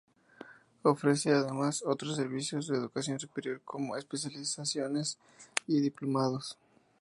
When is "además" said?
1.31-1.83